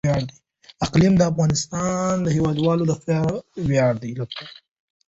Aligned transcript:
اقلیم 0.85 1.13
د 1.17 1.21
افغانستان 1.31 2.11
د 2.21 2.27
هیوادوالو 2.35 2.83
لپاره 2.91 3.33
ویاړ 3.69 3.93
دی. 4.03 4.11